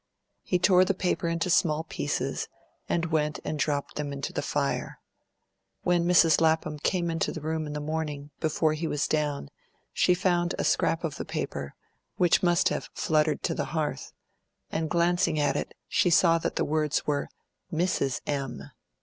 [0.41, 2.47] He tore the paper into small pieces,
[2.89, 4.99] and went and dropped them into the fire.
[5.83, 6.41] When Mrs.
[6.41, 9.49] Lapham came into the room in the morning, before he was down,
[9.93, 11.75] she found a scrap of the paper,
[12.15, 14.11] which must have fluttered to the hearth;
[14.71, 17.29] and glancing at it she saw that the words were
[17.71, 18.21] "Mrs.
[18.25, 18.71] M."